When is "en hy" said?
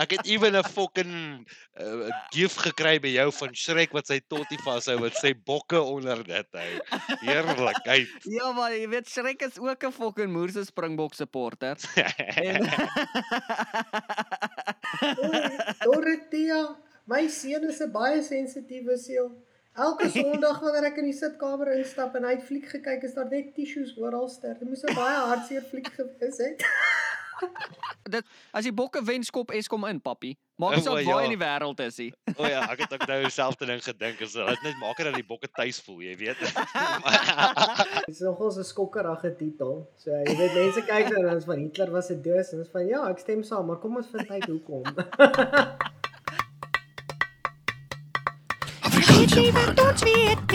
22.18-22.34